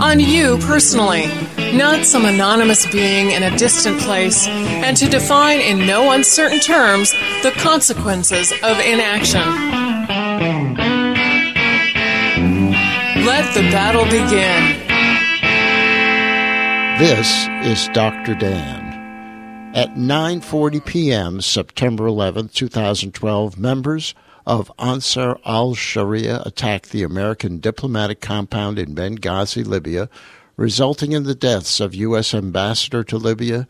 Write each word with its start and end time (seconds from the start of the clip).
on 0.00 0.18
you 0.18 0.58
personally 0.58 1.26
not 1.72 2.04
some 2.04 2.24
anonymous 2.24 2.90
being 2.90 3.30
in 3.30 3.42
a 3.42 3.56
distant 3.56 4.00
place, 4.00 4.48
and 4.48 4.96
to 4.96 5.08
define 5.08 5.60
in 5.60 5.86
no 5.86 6.10
uncertain 6.10 6.58
terms 6.58 7.12
the 7.42 7.52
consequences 7.58 8.50
of 8.62 8.78
inaction. 8.80 9.40
Let 13.24 13.54
the 13.54 13.62
battle 13.70 14.04
begin. 14.04 14.88
This 16.98 17.48
is 17.64 17.88
Dr. 17.94 18.34
Dan. 18.34 18.90
At 19.74 19.94
9:40 19.94 20.84
p.m. 20.84 21.40
September 21.40 22.06
11, 22.06 22.48
2012, 22.48 23.58
members 23.58 24.14
of 24.50 24.72
Ansar 24.80 25.38
al-Sharia 25.44 26.42
attacked 26.44 26.90
the 26.90 27.04
American 27.04 27.60
diplomatic 27.60 28.20
compound 28.20 28.80
in 28.80 28.96
Benghazi, 28.96 29.64
Libya, 29.64 30.10
resulting 30.56 31.12
in 31.12 31.22
the 31.22 31.36
deaths 31.36 31.78
of 31.78 31.94
U.S. 31.94 32.34
Ambassador 32.34 33.04
to 33.04 33.16
Libya 33.16 33.68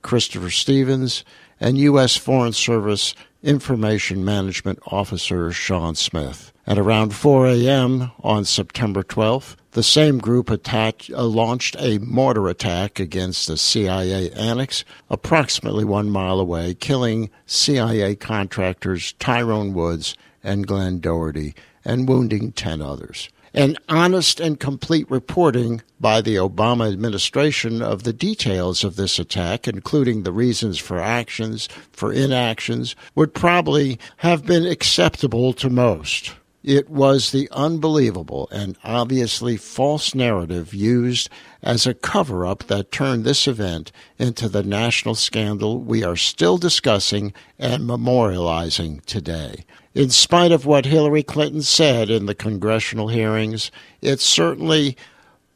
Christopher 0.00 0.48
Stevens 0.48 1.22
and 1.60 1.76
U.S. 1.76 2.16
Foreign 2.16 2.54
Service 2.54 3.14
Information 3.42 4.24
Management 4.24 4.78
Officer 4.86 5.52
Sean 5.52 5.94
Smith. 5.96 6.50
At 6.66 6.78
around 6.78 7.14
4 7.14 7.48
a.m. 7.48 8.12
on 8.20 8.46
September 8.46 9.02
12th, 9.02 9.56
the 9.72 9.82
same 9.82 10.18
group 10.18 10.50
uh, 10.50 11.24
launched 11.24 11.76
a 11.78 11.98
mortar 11.98 12.48
attack 12.48 13.00
against 13.00 13.48
the 13.48 13.56
CIA 13.56 14.30
annex 14.30 14.84
approximately 15.10 15.84
one 15.84 16.10
mile 16.10 16.38
away, 16.38 16.74
killing 16.74 17.30
CIA 17.46 18.14
contractors 18.14 19.12
Tyrone 19.14 19.74
Woods 19.74 20.16
and 20.42 20.66
Glenn 20.66 21.00
Doherty 21.00 21.54
and 21.84 22.08
wounding 22.08 22.52
10 22.52 22.80
others 22.80 23.28
and 23.54 23.78
honest 23.88 24.40
and 24.40 24.58
complete 24.58 25.10
reporting 25.10 25.82
by 26.00 26.20
the 26.20 26.36
Obama 26.36 26.90
administration 26.90 27.82
of 27.82 28.02
the 28.02 28.12
details 28.12 28.82
of 28.82 28.96
this 28.96 29.18
attack, 29.18 29.68
including 29.68 30.22
the 30.22 30.32
reasons 30.32 30.78
for 30.78 30.98
actions, 30.98 31.68
for 31.92 32.12
inactions, 32.12 32.96
would 33.14 33.34
probably 33.34 33.98
have 34.18 34.46
been 34.46 34.66
acceptable 34.66 35.52
to 35.52 35.68
most. 35.68 36.34
It 36.64 36.88
was 36.88 37.32
the 37.32 37.48
unbelievable 37.50 38.48
and 38.52 38.78
obviously 38.84 39.56
false 39.56 40.14
narrative 40.14 40.72
used 40.72 41.28
as 41.60 41.88
a 41.88 41.94
cover 41.94 42.46
up 42.46 42.64
that 42.64 42.92
turned 42.92 43.24
this 43.24 43.48
event 43.48 43.90
into 44.16 44.48
the 44.48 44.62
national 44.62 45.16
scandal 45.16 45.80
we 45.80 46.04
are 46.04 46.14
still 46.14 46.58
discussing 46.58 47.32
and 47.58 47.82
memorializing 47.82 49.04
today. 49.06 49.64
In 49.92 50.10
spite 50.10 50.52
of 50.52 50.64
what 50.64 50.86
Hillary 50.86 51.24
Clinton 51.24 51.62
said 51.62 52.08
in 52.10 52.26
the 52.26 52.34
congressional 52.34 53.08
hearings, 53.08 53.72
it 54.00 54.20
certainly, 54.20 54.96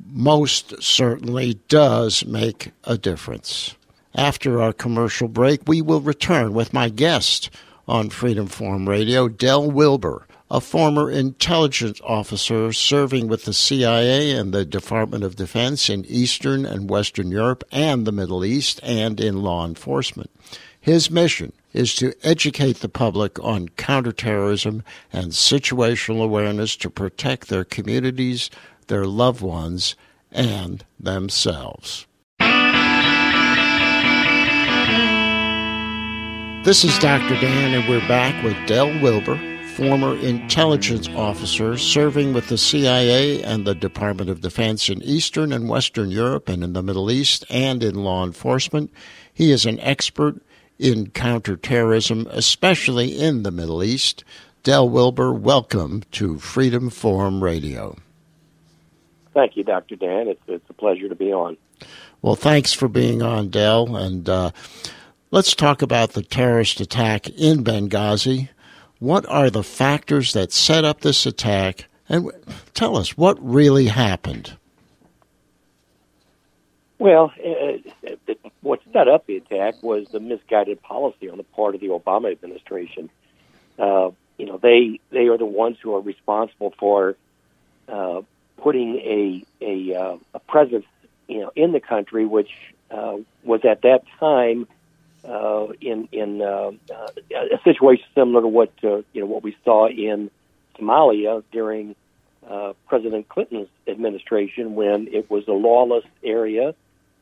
most 0.05 0.83
certainly, 0.83 1.55
does 1.69 2.25
make 2.27 2.73
a 2.83 2.99
difference. 2.99 3.77
After 4.17 4.61
our 4.61 4.73
commercial 4.73 5.29
break, 5.29 5.69
we 5.69 5.81
will 5.81 6.01
return 6.01 6.53
with 6.53 6.73
my 6.73 6.89
guest 6.89 7.49
on 7.87 8.11
Freedom 8.11 8.49
Forum 8.49 8.89
Radio, 8.89 9.29
Del 9.29 9.71
Wilber 9.71 10.26
a 10.51 10.61
former 10.61 11.11
intelligence 11.11 12.01
officer 12.05 12.73
serving 12.73 13.27
with 13.27 13.45
the 13.45 13.53
CIA 13.53 14.31
and 14.31 14.53
the 14.53 14.65
Department 14.65 15.25
of 15.25 15.37
Defense 15.37 15.91
in 15.91 16.05
Eastern 16.05 16.65
and 16.65 16.89
Western 16.89 17.31
Europe 17.31 17.65
and 17.73 18.07
the 18.07 18.13
Middle 18.13 18.45
East 18.45 18.79
and 18.83 19.21
in 19.21 19.43
law 19.43 19.67
enforcement. 19.67 20.31
His 20.81 21.11
mission 21.11 21.53
is 21.73 21.97
to 21.97 22.15
educate 22.23 22.79
the 22.79 22.89
public 22.89 23.43
on 23.43 23.71
counterterrorism 23.71 24.85
and 25.13 25.33
situational 25.33 26.23
awareness 26.23 26.77
to 26.77 26.91
protect 26.91 27.49
their 27.49 27.65
communities, 27.65 28.49
their 28.87 29.05
loved 29.05 29.41
ones, 29.41 29.97
and 30.31 30.85
themselves. 31.01 32.07
This 36.65 36.85
is 36.85 36.99
Dr. 36.99 37.35
Dan, 37.41 37.75
and 37.75 37.89
we're 37.89 38.07
back 38.09 38.43
with 38.45 38.57
Del 38.67 39.01
Wilber 39.01 39.56
former 39.77 40.17
intelligence 40.21 41.07
officer 41.11 41.77
serving 41.77 42.33
with 42.33 42.49
the 42.49 42.57
CIA 42.57 43.43
and 43.43 43.67
the 43.67 43.75
Department 43.75 44.31
of 44.31 44.41
Defense 44.41 44.89
in 44.89 45.03
Eastern 45.03 45.53
and 45.53 45.69
Western 45.69 46.11
Europe 46.11 46.49
and 46.49 46.65
in 46.65 46.73
the 46.73 46.83
Middle 46.83 47.11
East 47.11 47.45
and 47.51 47.85
in 47.85 47.95
law 47.97 48.25
enforcement. 48.25 48.91
He 49.35 49.51
is 49.51 49.67
an 49.67 49.79
expert 49.81 50.41
in 50.79 51.11
counterterrorism, 51.11 52.27
especially 52.31 53.21
in 53.21 53.43
the 53.43 53.51
Middle 53.51 53.85
East. 53.85 54.25
Del 54.63 54.89
Wilber, 54.89 55.31
welcome 55.35 56.05
to 56.13 56.39
Freedom 56.39 56.89
Forum 56.89 57.45
Radio. 57.45 57.99
Thank 59.35 59.59
you, 59.59 59.63
Dr. 59.63 59.97
Dan. 59.97 60.29
It's, 60.29 60.43
it's 60.49 60.71
a 60.71 60.73
pleasure 60.75 61.11
to 61.11 61.15
be 61.15 61.35
on. 61.35 61.59
Well, 62.23 62.35
thanks 62.35 62.73
for 62.73 62.89
being 62.89 63.21
on, 63.21 63.51
Del. 63.51 63.95
And 63.95 64.27
uh, 64.27 64.53
let's 65.31 65.55
talk 65.55 65.83
about 65.83 66.15
the 66.15 66.23
terrorist 66.23 66.81
attack 66.81 67.29
in 67.29 67.63
Benghazi. 67.63 68.49
What 68.99 69.27
are 69.27 69.51
the 69.51 69.63
factors 69.63 70.33
that 70.33 70.53
set 70.53 70.85
up 70.85 71.01
this 71.01 71.27
attack? 71.27 71.87
And 72.09 72.31
tell 72.73 72.97
us 72.97 73.17
what 73.17 73.37
really 73.45 73.87
happened. 73.87 74.57
Well, 76.99 77.33
uh, 77.45 78.35
what 78.63 78.81
set 78.93 79.09
up 79.09 79.27
the 79.27 79.37
attack 79.37 79.83
was 79.83 80.09
the 80.09 80.21
misguided 80.21 80.83
policy 80.83 81.29
on 81.29 81.37
the 81.37 81.45
part 81.45 81.75
of 81.75 81.81
the 81.81 81.89
Obama 81.89 82.33
administration. 82.33 83.11
Uh, 83.79 84.11
you 84.39 84.47
know, 84.47 84.57
they 84.57 85.01
they 85.11 85.27
are 85.27 85.37
the 85.37 85.45
ones 85.47 85.77
who 85.83 85.95
are 85.95 86.01
responsible 86.01 86.73
for 86.79 87.17
uh, 87.89 88.23
putting 88.57 88.97
a 88.97 89.45
a, 89.61 89.95
uh, 89.95 90.17
a 90.33 90.39
presence, 90.41 90.87
you 91.29 91.41
know, 91.41 91.53
in 91.55 91.73
the 91.73 91.81
country, 91.81 92.25
which 92.25 92.51
uh, 92.91 93.17
was 93.45 93.61
at 93.65 93.83
that 93.83 94.05
time 94.19 94.67
uh, 95.27 95.67
in 95.81 96.09
in 96.13 96.43
uh, 96.43 96.71
uh, 96.93 97.09
a 97.35 97.61
situation 97.65 98.05
similar 98.15 98.43
to 98.43 98.49
what 98.49 98.73
uh, 98.85 99.03
you 99.13 99.21
know 99.21 99.27
what 99.27 99.43
we 99.43 99.57
saw 99.65 99.89
in 99.89 100.31
Somalia 100.79 101.43
during 101.53 101.95
uh, 102.49 102.75
President 102.87 103.29
Clinton's 103.29 103.69
administration, 103.89 104.75
when 104.75 105.09
it 105.13 105.31
was 105.31 105.47
a 105.49 105.53
lawless 105.53 106.05
area. 106.23 106.75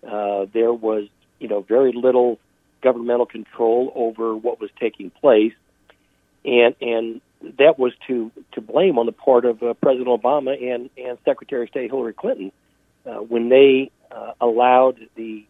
Uh, 0.06 0.46
there 0.52 0.72
was 0.72 1.08
you 1.40 1.48
know 1.48 1.62
very 1.62 1.92
little 1.92 2.38
governmental 2.82 3.26
control 3.26 3.90
over 3.94 4.36
what 4.36 4.60
was 4.60 4.70
taking 4.78 5.10
place, 5.10 5.54
and 6.44 6.74
and 6.80 7.20
that 7.58 7.78
was 7.78 7.92
to 8.06 8.30
to 8.52 8.60
blame 8.60 8.98
on 8.98 9.06
the 9.06 9.12
part 9.12 9.44
of 9.44 9.62
uh, 9.62 9.74
President 9.74 10.08
Obama 10.08 10.52
and 10.74 10.90
and 10.98 11.18
Secretary 11.24 11.62
of 11.62 11.68
State 11.70 11.90
Hillary 11.90 12.12
Clinton 12.12 12.52
uh, 13.06 13.14
when 13.14 13.48
they 13.48 13.90
uh, 14.10 14.32
allowed 14.40 14.98
the 15.14 15.44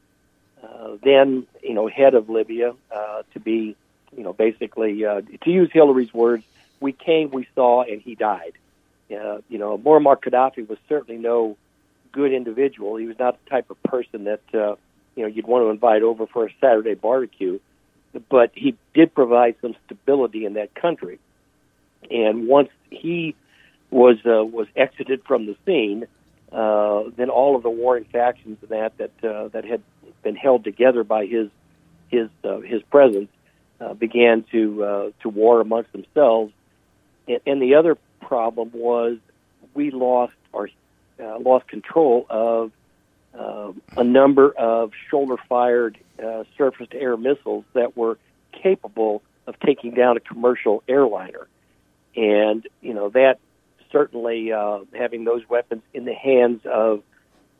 uh, 0.64 0.96
then 1.02 1.46
you 1.62 1.74
know 1.74 1.88
head 1.88 2.14
of 2.14 2.28
Libya 2.28 2.74
uh, 2.94 3.22
to 3.32 3.40
be 3.40 3.76
you 4.16 4.22
know 4.22 4.32
basically 4.32 5.04
uh, 5.04 5.20
to 5.42 5.50
use 5.50 5.70
Hillary's 5.72 6.12
words, 6.12 6.44
we 6.80 6.92
came, 6.92 7.30
we 7.30 7.46
saw, 7.54 7.82
and 7.82 8.00
he 8.00 8.14
died. 8.14 8.52
Uh, 9.10 9.38
you 9.48 9.58
know, 9.58 9.76
Muammar 9.78 10.16
Gaddafi 10.16 10.66
was 10.68 10.78
certainly 10.88 11.20
no 11.20 11.56
good 12.12 12.32
individual. 12.32 12.96
He 12.96 13.06
was 13.06 13.18
not 13.18 13.42
the 13.44 13.50
type 13.50 13.70
of 13.70 13.82
person 13.82 14.24
that 14.24 14.42
uh, 14.54 14.76
you 15.14 15.22
know 15.22 15.26
you'd 15.26 15.46
want 15.46 15.64
to 15.64 15.70
invite 15.70 16.02
over 16.02 16.26
for 16.26 16.46
a 16.46 16.50
Saturday 16.60 16.94
barbecue, 16.94 17.58
but 18.28 18.50
he 18.54 18.76
did 18.94 19.14
provide 19.14 19.56
some 19.60 19.74
stability 19.84 20.44
in 20.46 20.54
that 20.54 20.74
country. 20.74 21.18
And 22.10 22.48
once 22.48 22.70
he 22.90 23.34
was 23.90 24.16
uh, 24.24 24.44
was 24.44 24.66
exited 24.76 25.22
from 25.24 25.46
the 25.46 25.56
scene, 25.66 26.06
uh, 26.54 27.10
then 27.16 27.30
all 27.30 27.56
of 27.56 27.62
the 27.64 27.70
warring 27.70 28.04
factions 28.04 28.62
of 28.62 28.68
that 28.68 28.96
that 28.98 29.24
uh, 29.24 29.48
that 29.48 29.64
had 29.64 29.82
been 30.22 30.36
held 30.36 30.62
together 30.62 31.02
by 31.02 31.26
his 31.26 31.50
his 32.08 32.28
uh, 32.44 32.60
his 32.60 32.80
presence, 32.84 33.28
uh, 33.80 33.94
began 33.94 34.44
to 34.52 34.84
uh, 34.84 35.10
to 35.22 35.28
war 35.28 35.60
amongst 35.60 35.92
themselves. 35.92 36.52
And, 37.26 37.40
and 37.44 37.60
the 37.60 37.74
other 37.74 37.98
problem 38.20 38.70
was 38.72 39.18
we 39.74 39.90
lost 39.90 40.34
our 40.52 40.68
uh, 41.20 41.38
lost 41.38 41.66
control 41.66 42.24
of 42.30 42.70
uh, 43.36 43.72
a 43.96 44.04
number 44.04 44.52
of 44.52 44.92
shoulder-fired 45.10 45.98
uh, 46.24 46.44
surface-to-air 46.56 47.16
missiles 47.16 47.64
that 47.72 47.96
were 47.96 48.16
capable 48.52 49.22
of 49.48 49.58
taking 49.58 49.92
down 49.92 50.16
a 50.16 50.20
commercial 50.20 50.84
airliner, 50.88 51.48
and 52.14 52.66
you 52.80 52.94
know 52.94 53.08
that 53.08 53.40
certainly 53.90 54.52
uh, 54.52 54.80
having 54.92 55.24
those 55.24 55.48
weapons 55.48 55.82
in 55.92 56.04
the 56.04 56.14
hands 56.14 56.62
of 56.64 57.02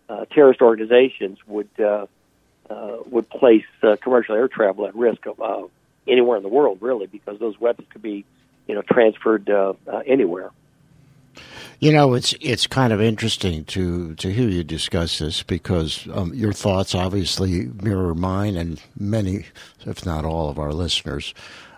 uh, 0.08 0.24
terrorist 0.26 0.60
organizations 0.60 1.38
would 1.46 1.68
uh, 1.78 2.06
uh, 2.68 2.96
would 3.10 3.28
place 3.28 3.64
uh, 3.82 3.96
commercial 4.02 4.34
air 4.34 4.48
travel 4.48 4.86
at 4.86 4.94
risk 4.94 5.26
of 5.26 5.40
uh, 5.40 5.66
anywhere 6.06 6.36
in 6.36 6.42
the 6.42 6.48
world, 6.48 6.78
really, 6.80 7.06
because 7.06 7.38
those 7.38 7.58
weapons 7.60 7.88
could 7.90 8.02
be, 8.02 8.24
you 8.66 8.74
know, 8.74 8.82
transferred 8.82 9.48
uh, 9.50 9.74
uh, 9.86 10.02
anywhere. 10.06 10.50
You 11.80 11.92
know, 11.92 12.14
it's 12.14 12.34
it's 12.40 12.66
kind 12.66 12.92
of 12.92 13.00
interesting 13.00 13.64
to 13.66 14.14
to 14.14 14.32
hear 14.32 14.48
you 14.48 14.62
discuss 14.62 15.18
this 15.18 15.42
because 15.42 16.08
um, 16.14 16.32
your 16.32 16.52
thoughts 16.52 16.94
obviously 16.94 17.66
mirror 17.82 18.14
mine 18.14 18.56
and 18.56 18.80
many, 18.98 19.46
if 19.84 20.06
not 20.06 20.24
all, 20.24 20.48
of 20.48 20.58
our 20.58 20.72
listeners. 20.72 21.34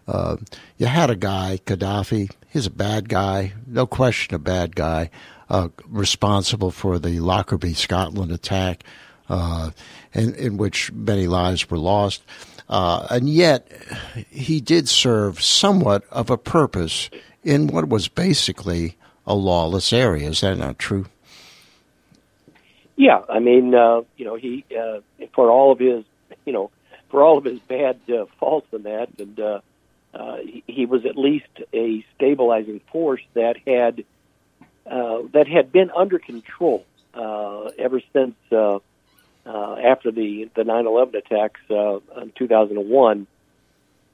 Uh, 0.07 0.37
you 0.79 0.87
had 0.87 1.11
a 1.11 1.17
guy, 1.17 1.61
Gaddafi. 1.67 2.31
He's 2.49 2.67
a 2.67 2.71
bad 2.71 3.09
guy, 3.09 3.53
no 3.67 3.87
question, 3.87 4.35
a 4.35 4.39
bad 4.39 4.77
guy. 4.77 5.11
Uh, 5.49 5.69
responsible 5.89 6.71
for 6.71 6.99
the 6.99 7.21
Lockerbie, 7.21 7.75
Scotland 7.75 8.33
attack, 8.33 8.83
uh, 9.29 9.71
in, 10.13 10.35
in 10.35 10.57
which 10.57 10.93
many 10.93 11.27
lives 11.29 11.71
were 11.71 11.79
lost. 11.79 12.23
Uh, 12.69 13.07
and 13.11 13.29
yet, 13.29 13.71
he 14.29 14.61
did 14.61 14.89
serve 14.89 15.41
somewhat 15.41 16.05
of 16.11 16.31
a 16.31 16.37
purpose 16.37 17.11
in 17.45 17.69
what 17.69 17.89
was 17.89 18.09
basically 18.09 18.97
a 19.27 19.35
lawless 19.35 19.93
area. 19.93 20.29
Is 20.29 20.41
that 20.41 20.59
not 20.59 20.79
true? 20.79 21.07
Yeah, 22.97 23.23
I 23.29 23.39
mean, 23.39 23.75
uh, 23.75 24.03
you 24.17 24.25
know, 24.25 24.37
he 24.37 24.65
uh, 24.77 25.01
for 25.35 25.51
all 25.51 25.71
of 25.71 25.79
his, 25.79 26.05
you 26.45 26.53
know, 26.53 26.71
for 27.11 27.23
all 27.23 27.39
of 27.39 27.45
his 27.45 27.61
bad 27.61 28.01
uh, 28.09 28.25
faults 28.41 28.67
in 28.73 28.83
that, 28.85 29.11
and 29.19 29.39
uh, 29.39 29.61
uh, 30.17 30.39
he, 30.67 30.87
was 30.87 31.05
at 31.05 31.17
least 31.17 31.49
a 31.75 32.05
stabilizing 32.15 32.81
force 32.91 33.21
that 33.35 33.57
had 33.67 34.05
uh, 34.87 35.23
that 35.33 35.47
had 35.47 35.73
been 35.73 35.91
under 35.91 36.19
control 36.19 36.87
uh, 37.13 37.65
ever 37.79 38.01
since 38.13 38.35
uh, 38.51 38.79
uh, 39.45 39.77
after 39.77 40.11
the 40.11 40.49
the 40.55 40.63
9/11 40.63 41.15
attacks 41.17 41.61
uh, 41.71 41.99
in 42.23 42.33
2001, 42.35 43.27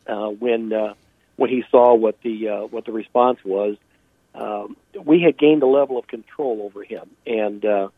uh, 0.06 0.28
when 0.28 0.72
uh, 0.72 0.94
when 1.36 1.50
he 1.50 1.62
saw 1.70 1.94
what 1.94 2.20
the 2.22 2.48
uh, 2.48 2.60
what 2.66 2.84
the 2.84 2.92
response 2.92 3.38
was, 3.44 3.76
um, 4.34 4.76
we 5.04 5.20
had 5.20 5.38
gained 5.38 5.62
a 5.62 5.66
level 5.66 5.98
of 5.98 6.06
control 6.08 6.62
over 6.62 6.82
him, 6.82 7.08
and 7.26 7.64
uh, 7.64 7.88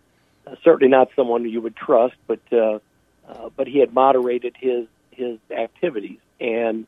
certainly 0.62 0.88
not 0.88 1.08
someone 1.16 1.48
you 1.48 1.62
would 1.62 1.76
trust, 1.76 2.16
but 2.26 2.40
uh, 2.52 2.78
uh, 3.28 3.48
but 3.56 3.66
he 3.66 3.78
had 3.78 3.94
moderated 3.94 4.56
his 4.58 4.86
his 5.10 5.38
activities, 5.50 6.18
and 6.38 6.86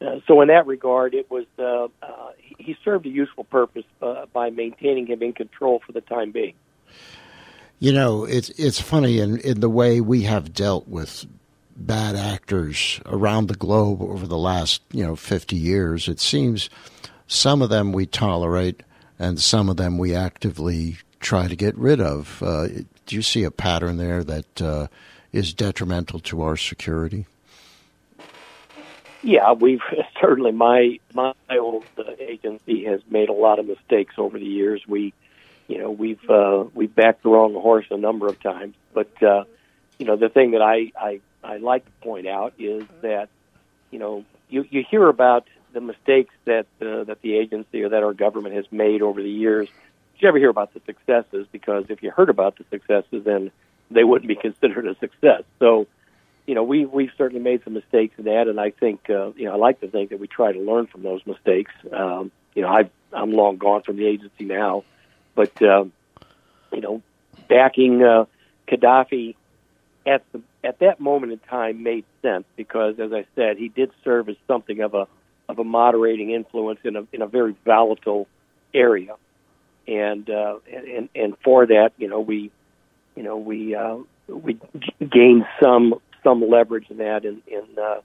uh, 0.00 0.20
so 0.26 0.40
in 0.40 0.48
that 0.48 0.66
regard, 0.66 1.14
it 1.14 1.30
was 1.30 1.44
uh, 1.58 1.88
uh, 2.02 2.32
he 2.58 2.76
served 2.84 3.04
a 3.06 3.10
useful 3.10 3.44
purpose 3.44 3.84
uh, 4.00 4.26
by 4.32 4.50
maintaining 4.50 5.06
him 5.06 5.22
in 5.22 5.32
control 5.32 5.82
for 5.84 5.92
the 5.92 6.00
time 6.00 6.30
being. 6.30 6.54
You 7.80 7.92
know, 7.92 8.24
it's 8.24 8.48
it's 8.50 8.80
funny 8.80 9.18
in, 9.18 9.38
in 9.40 9.60
the 9.60 9.68
way 9.68 10.00
we 10.00 10.22
have 10.22 10.54
dealt 10.54 10.88
with 10.88 11.26
bad 11.76 12.16
actors 12.16 13.00
around 13.06 13.48
the 13.48 13.54
globe 13.54 14.02
over 14.02 14.26
the 14.26 14.38
last, 14.38 14.82
you 14.92 15.04
know, 15.04 15.16
50 15.16 15.56
years. 15.56 16.08
It 16.08 16.20
seems 16.20 16.68
some 17.26 17.62
of 17.62 17.70
them 17.70 17.92
we 17.92 18.06
tolerate 18.06 18.82
and 19.18 19.40
some 19.40 19.68
of 19.68 19.76
them 19.76 19.96
we 19.96 20.14
actively 20.14 20.98
try 21.20 21.46
to 21.46 21.56
get 21.56 21.76
rid 21.76 22.00
of. 22.00 22.42
Uh, 22.42 22.68
do 23.06 23.16
you 23.16 23.22
see 23.22 23.44
a 23.44 23.50
pattern 23.50 23.96
there 23.96 24.24
that 24.24 24.88
is 25.32 25.54
detrimental 25.54 26.20
to 26.20 26.42
our 26.42 26.56
security? 26.56 27.26
Yeah, 29.22 29.52
we've 29.52 29.82
certainly 30.20 30.52
my 30.52 30.98
my 31.14 31.34
old 31.50 31.84
uh, 31.98 32.02
agency 32.18 32.84
has 32.84 33.00
made 33.08 33.28
a 33.28 33.34
lot 33.34 33.58
of 33.58 33.66
mistakes 33.66 34.14
over 34.18 34.38
the 34.38 34.46
years. 34.46 34.82
We 34.86 35.12
you 35.68 35.78
know 35.78 35.90
we've 35.90 36.28
uh, 36.28 36.64
we've 36.74 36.94
backed 36.94 37.22
the 37.22 37.30
wrong 37.30 37.54
horse 37.54 37.86
a 37.90 37.96
number 37.96 38.28
of 38.28 38.40
times. 38.40 38.74
But 38.92 39.10
uh, 39.22 39.44
you 39.98 40.06
know 40.06 40.16
the 40.16 40.28
thing 40.28 40.52
that 40.52 40.62
I, 40.62 40.92
I 40.98 41.20
I 41.42 41.58
like 41.58 41.84
to 41.84 41.92
point 42.02 42.26
out 42.26 42.54
is 42.58 42.84
that 43.02 43.28
you 43.90 43.98
know 43.98 44.24
you 44.48 44.64
you 44.70 44.84
hear 44.90 45.06
about 45.08 45.46
the 45.72 45.80
mistakes 45.80 46.34
that 46.46 46.66
uh, 46.80 47.04
that 47.04 47.18
the 47.22 47.36
agency 47.36 47.82
or 47.82 47.90
that 47.90 48.02
our 48.02 48.14
government 48.14 48.54
has 48.54 48.64
made 48.70 49.02
over 49.02 49.22
the 49.22 49.30
years. 49.30 49.68
You 50.18 50.28
never 50.28 50.38
hear 50.38 50.50
about 50.50 50.74
the 50.74 50.80
successes 50.84 51.46
because 51.50 51.86
if 51.88 52.02
you 52.02 52.10
heard 52.10 52.28
about 52.28 52.58
the 52.58 52.64
successes, 52.70 53.24
then 53.24 53.50
they 53.90 54.04
wouldn't 54.04 54.28
be 54.28 54.36
considered 54.36 54.86
a 54.86 54.94
success. 54.98 55.44
So, 55.58 55.86
you 56.50 56.56
know, 56.56 56.64
we 56.64 56.84
we've 56.84 57.12
certainly 57.16 57.40
made 57.40 57.62
some 57.62 57.74
mistakes 57.74 58.16
in 58.18 58.24
that, 58.24 58.48
and 58.48 58.58
I 58.58 58.70
think 58.70 59.08
uh, 59.08 59.30
you 59.36 59.44
know 59.44 59.52
I 59.52 59.56
like 59.56 59.78
to 59.82 59.88
think 59.88 60.10
that 60.10 60.18
we 60.18 60.26
try 60.26 60.50
to 60.50 60.58
learn 60.58 60.88
from 60.88 61.04
those 61.04 61.24
mistakes. 61.24 61.70
Um, 61.92 62.32
you 62.56 62.62
know, 62.62 62.68
I 62.68 62.90
I'm 63.12 63.30
long 63.30 63.56
gone 63.56 63.82
from 63.82 63.98
the 63.98 64.06
agency 64.08 64.46
now, 64.46 64.82
but 65.36 65.52
uh, 65.62 65.84
you 66.72 66.80
know, 66.80 67.02
backing 67.48 68.02
uh, 68.02 68.24
Gaddafi 68.66 69.36
at 70.04 70.24
the 70.32 70.42
at 70.64 70.80
that 70.80 70.98
moment 70.98 71.30
in 71.30 71.38
time 71.38 71.84
made 71.84 72.04
sense 72.20 72.46
because, 72.56 72.98
as 72.98 73.12
I 73.12 73.26
said, 73.36 73.56
he 73.56 73.68
did 73.68 73.92
serve 74.02 74.28
as 74.28 74.34
something 74.48 74.80
of 74.80 74.94
a 74.94 75.06
of 75.48 75.60
a 75.60 75.64
moderating 75.64 76.32
influence 76.32 76.80
in 76.82 76.96
a 76.96 77.06
in 77.12 77.22
a 77.22 77.28
very 77.28 77.54
volatile 77.64 78.26
area, 78.74 79.14
and 79.86 80.28
uh, 80.28 80.56
and 80.68 81.10
and 81.14 81.36
for 81.44 81.66
that, 81.66 81.92
you 81.96 82.08
know, 82.08 82.18
we 82.18 82.50
you 83.14 83.22
know 83.22 83.36
we 83.36 83.76
uh, 83.76 83.98
we 84.26 84.58
gained 84.98 85.44
some 85.62 86.00
some 86.22 86.48
leverage 86.48 86.86
in 86.90 86.98
that 86.98 87.24
in 87.24 87.42
in 87.46 87.64
uh, 87.78 88.00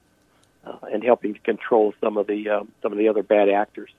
uh, 0.65 0.77
and 0.91 1.03
helping 1.03 1.33
to 1.33 1.39
control 1.41 1.93
some 2.01 2.17
of 2.17 2.27
the 2.27 2.49
uh, 2.49 2.63
some 2.81 2.91
of 2.91 2.97
the 2.97 3.07
other 3.07 3.23
bad 3.23 3.49
actors. 3.49 3.91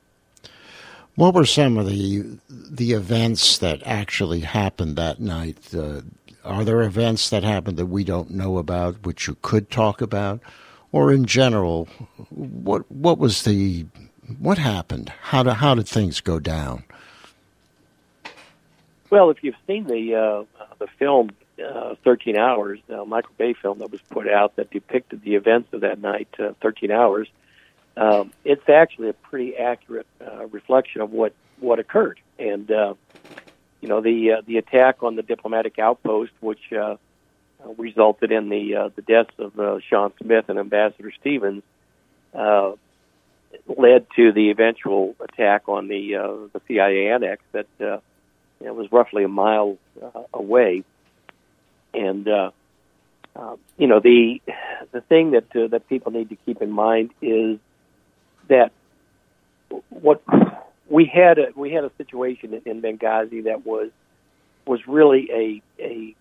What 1.15 1.35
were 1.35 1.47
some 1.47 1.79
of 1.79 1.87
the 1.87 2.39
the 2.49 2.93
events 2.93 3.59
that 3.59 3.83
actually 3.87 4.41
happened 4.41 4.97
that 4.97 5.21
night? 5.21 5.75
Uh, 5.75 6.03
are 6.45 6.65
there 6.65 6.83
events 6.83 7.31
that 7.31 7.43
happened 7.43 7.77
that 7.77 7.87
we 7.87 8.05
don't 8.05 8.31
know 8.31 8.59
about, 8.59 9.05
which 9.05 9.27
you 9.27 9.37
could 9.43 9.71
talk 9.71 10.01
about, 10.01 10.41
or 10.93 11.13
in 11.13 11.25
general, 11.25 11.89
what 12.31 12.91
what 12.91 13.19
was 13.19 13.43
the 13.43 13.87
what 14.39 14.59
happened? 14.59 15.13
How 15.21 15.43
did 15.43 15.55
how 15.55 15.75
did 15.75 15.89
things 15.89 16.21
go 16.21 16.39
down? 16.39 16.85
Well, 19.11 19.31
if 19.31 19.43
you've 19.43 19.57
seen 19.67 19.85
the 19.85 20.15
uh, 20.15 20.65
the 20.79 20.89
film 20.99 21.31
uh, 21.65 21.95
13 22.05 22.37
Hours, 22.37 22.81
uh, 22.93 23.05
Michael 23.05 23.33
Bay 23.39 23.55
film 23.55 23.79
that 23.79 23.91
was 23.91 24.01
put 24.11 24.29
out 24.29 24.57
that 24.57 24.71
depicted 24.71 25.23
the 25.23 25.35
events 25.35 25.73
of 25.73 25.81
that 25.81 26.01
night, 26.01 26.29
uh, 26.39 26.53
13 26.61 26.91
Hours, 26.91 27.29
um, 27.97 28.33
it's 28.45 28.69
actually 28.69 29.09
a 29.09 29.15
pretty 29.15 29.57
accurate 29.57 30.07
uh, 30.21 30.47
reflection 30.47 31.01
of 31.01 31.13
what 31.13 31.33
what 31.59 31.79
occurred. 31.79 32.21
And 32.39 32.71
uh, 32.71 32.95
you 33.81 33.89
know 33.89 34.01
the 34.01 34.33
uh, 34.33 34.43
the 34.47 34.59
attack 34.59 35.03
on 35.03 35.17
the 35.17 35.23
diplomatic 35.23 35.79
outpost, 35.79 36.33
which 36.41 36.73
uh, 36.73 36.77
uh, 36.77 36.97
resulted 37.79 38.33
in 38.33 38.49
the 38.51 38.75
uh, 38.77 38.89
the 38.95 39.03
deaths 39.03 39.35
of 39.39 39.59
uh, 39.59 39.79
Sean 39.81 40.13
Smith 40.23 40.47
and 40.49 40.59
Ambassador 40.59 41.11
Stevens, 41.19 41.63
uh, 42.35 42.73
led 43.67 44.07
to 44.17 44.33
the 44.33 44.51
eventual 44.51 45.17
attack 45.21 45.69
on 45.69 45.89
the 45.89 46.17
uh, 46.17 46.33
the 46.53 46.61
CIA 46.69 47.09
annex 47.09 47.43
that 47.53 47.67
uh, 47.81 47.99
know, 48.61 48.75
was 48.75 48.91
roughly 48.93 49.25
a 49.25 49.29
mile 49.29 49.79
uh, 50.03 50.23
away. 50.35 50.85
And 51.97 52.29
uh, 52.29 52.51
uh, 53.35 53.57
you 53.79 53.87
know 53.87 54.01
the 54.01 54.41
the 54.93 55.01
thing 55.01 55.33
that 55.33 55.45
uh, 55.57 55.69
that 55.69 55.89
people 55.89 56.13
need 56.13 56.29
to 56.29 56.37
keep 56.37 56.61
in 56.61 56.71
mind 56.71 57.11
is 57.23 57.59
that 58.49 58.73
what 59.89 60.23
we 60.89 61.07
had 61.07 61.39
a 61.39 61.47
we 61.57 61.73
had 61.73 61.85
a 61.85 61.91
situation 61.97 62.61
in 62.65 62.83
Benghazi 62.83 63.45
that 63.45 63.65
was 63.65 63.91
was 64.67 64.87
really 64.87 65.29
a 65.33 65.63
a 65.83 66.15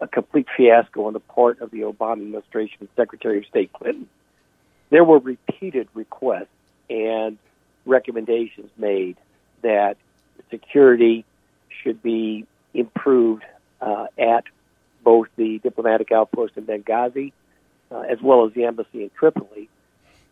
a 0.00 0.06
complete 0.06 0.46
fiasco 0.56 1.06
on 1.06 1.12
the 1.12 1.20
part 1.20 1.60
of 1.60 1.70
the 1.70 1.80
Obama 1.80 2.22
administration, 2.22 2.88
Secretary 2.96 3.38
of 3.38 3.46
State 3.46 3.72
Clinton. 3.72 4.08
There 4.90 5.04
were 5.04 5.18
repeated 5.18 5.88
requests 5.94 6.46
and 6.88 7.38
recommendations 7.84 8.70
made 8.78 9.16
that 9.62 9.96
security 10.50 11.24
should 11.82 12.02
be 12.02 12.46
improved 12.72 13.42
uh, 13.80 14.06
at 14.18 14.44
both 15.04 15.28
the 15.36 15.58
diplomatic 15.58 16.10
outpost 16.10 16.54
in 16.56 16.64
Benghazi 16.64 17.32
uh, 17.90 18.00
as 18.00 18.20
well 18.20 18.46
as 18.46 18.52
the 18.54 18.64
embassy 18.64 19.02
in 19.02 19.10
Tripoli 19.10 19.68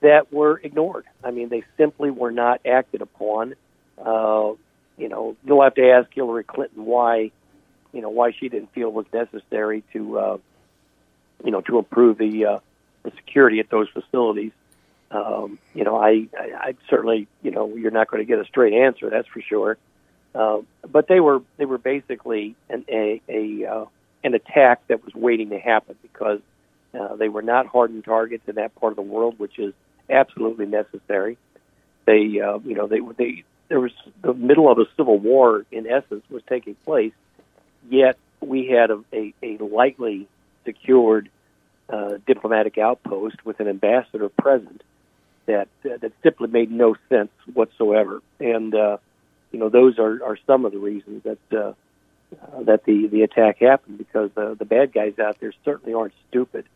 that 0.00 0.33
were 0.33 0.61
ignored. 0.62 1.05
I 1.23 1.31
mean, 1.31 1.49
they 1.49 1.62
simply 1.76 2.11
were 2.11 2.33
not 2.33 2.61
acted 2.67 3.02
upon. 3.02 3.55
Uh, 3.99 4.52
you 4.99 5.09
know, 5.09 5.37
you'll 5.45 5.62
have 5.62 5.75
to 5.76 5.91
ask 5.91 6.12
Hillary 6.12 6.45
Clinton 6.45 6.85
why, 6.85 7.31
you 7.93 8.00
know, 8.00 8.11
why 8.11 8.33
she 8.33 8.49
didn't 8.49 8.73
feel 8.73 8.88
it 8.88 8.95
was 8.95 9.07
necessary 9.12 9.85
to, 9.93 10.19
uh, 10.19 10.38
you 11.45 11.50
know, 11.50 11.61
to 11.62 11.79
improve 11.79 12.19
the 12.19 12.47
uh, 12.47 12.59
the 13.05 13.12
security 13.12 13.61
at 13.61 13.71
those 13.71 13.88
facilities. 13.88 14.52
Um, 15.11 15.59
you 15.75 15.85
know, 15.85 15.97
I, 15.97 16.29
I, 16.38 16.50
I 16.59 16.75
certainly, 16.88 17.29
you 17.43 17.50
know, 17.50 17.75
you're 17.76 17.91
not 17.91 18.09
going 18.09 18.23
to 18.23 18.26
get 18.26 18.38
a 18.38 18.45
straight 18.47 18.73
answer, 18.73 19.11
that's 19.11 19.29
for 19.29 19.43
sure. 19.43 19.76
Uh, 20.35 20.61
but 20.91 21.07
they 21.09 21.21
were 21.21 21.43
they 21.59 21.64
were 21.64 21.79
basically 21.79 22.57
an 22.71 22.85
a, 22.88 23.21
a 23.29 23.67
uh, 23.67 23.85
an 24.25 24.35
attack 24.35 24.87
that 24.88 25.05
was 25.05 25.14
waiting 25.14 25.50
to 25.50 25.59
happen 25.59 25.97
because 26.02 26.41
uh, 26.99 27.17
they 27.17 27.29
were 27.29 27.43
not 27.43 27.67
hardened 27.67 28.05
targets 28.05 28.45
in 28.49 28.57
that 28.57 28.75
part 28.76 28.93
of 28.93 28.97
the 28.97 29.02
world, 29.02 29.38
which 29.38 29.59
is 29.59 29.75
absolutely 30.11 30.67
necessary. 30.67 31.38
They 32.05 32.41
uh, 32.41 32.59
you 32.59 32.75
know 32.75 32.87
they 32.87 33.00
they 33.17 33.45
there 33.69 33.81
was 33.81 33.93
the 34.23 34.35
middle 34.35 34.71
of 34.71 34.79
a 34.79 34.85
civil 34.97 35.19
war 35.19 35.64
in 35.71 35.87
essence 35.87 36.25
was 36.31 36.43
taking 36.49 36.75
place, 36.85 37.12
yet 37.88 38.19
we 38.41 38.67
had 38.67 38.91
a, 38.91 39.02
a, 39.12 39.35
a 39.43 39.57
lightly 39.59 40.26
secured 40.64 41.31
uh, 41.88 42.19
diplomatic 42.26 42.79
outpost 42.79 43.45
with 43.45 43.61
an 43.61 43.69
ambassador 43.69 44.29
present 44.29 44.83
that 45.47 45.69
uh, 45.85 45.97
that 46.00 46.12
simply 46.23 46.49
made 46.49 46.71
no 46.71 46.97
sense 47.09 47.31
whatsoever. 47.52 48.21
And 48.41 48.75
uh, 48.75 48.99
you 49.52 49.59
know, 49.59 49.69
those 49.69 49.99
are, 49.99 50.23
are 50.25 50.38
some 50.47 50.64
of 50.64 50.73
the 50.73 50.79
reasons 50.79 51.23
that 51.25 51.59
uh, 51.59 51.73
uh, 52.41 52.62
that 52.62 52.85
the 52.85 53.07
the 53.09 53.23
attack 53.23 53.59
happened 53.59 53.99
because 53.99 54.31
the 54.35 54.55
the 54.59 54.65
bad 54.65 54.93
guys 54.93 55.19
out 55.19 55.41
there 55.41 55.53
certainly 55.65 55.95
aren't 55.95 56.15
stupid, 56.29 56.67